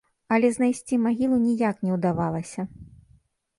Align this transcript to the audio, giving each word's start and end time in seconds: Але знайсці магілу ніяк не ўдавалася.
Але 0.37 0.47
знайсці 0.55 0.99
магілу 1.03 1.37
ніяк 1.45 1.85
не 1.89 2.01
ўдавалася. 2.01 2.61